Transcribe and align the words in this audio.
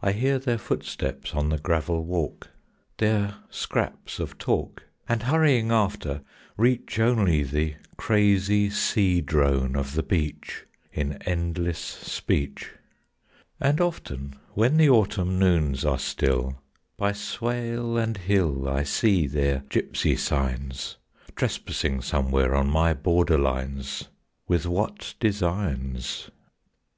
I 0.00 0.12
hear 0.12 0.38
their 0.38 0.56
footsteps 0.56 1.34
on 1.34 1.50
the 1.50 1.58
gravel 1.58 2.06
walk, 2.06 2.52
Their 2.96 3.34
scraps 3.50 4.18
of 4.18 4.38
talk, 4.38 4.84
And 5.06 5.24
hurrying 5.24 5.70
after, 5.70 6.22
reach 6.56 6.98
Only 6.98 7.42
the 7.42 7.74
crazy 7.98 8.70
sea 8.70 9.20
drone 9.20 9.76
of 9.76 9.92
the 9.94 10.02
beach 10.02 10.64
In 10.90 11.20
endless 11.24 11.78
speech. 11.78 12.70
And 13.60 13.78
often 13.78 14.36
when 14.54 14.78
the 14.78 14.88
autumn 14.88 15.38
noons 15.38 15.84
are 15.84 15.98
still, 15.98 16.62
By 16.96 17.12
swale 17.12 17.98
and 17.98 18.16
hill 18.16 18.66
I 18.66 18.84
see 18.84 19.26
their 19.26 19.64
gipsy 19.68 20.16
signs, 20.16 20.96
Trespassing 21.34 22.00
somewhere 22.00 22.54
on 22.54 22.70
my 22.70 22.94
border 22.94 23.36
lines; 23.36 24.08
With 24.48 24.64
what 24.64 25.12
designs? 25.20 26.30